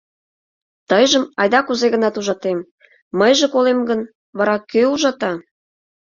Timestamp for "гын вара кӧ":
3.89-4.81